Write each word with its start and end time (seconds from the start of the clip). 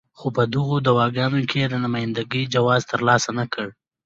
خو 0.17 0.27
په 0.35 0.43
دغو 0.53 0.75
دوکانونو 0.87 1.47
کې 1.49 1.57
یې 1.61 1.67
د 1.69 1.75
نماینده 1.85 2.21
ګۍ 2.31 2.43
جواز 2.55 2.81
ترلاسه 2.91 3.29
نه 3.39 3.45
کړ. 3.53 3.67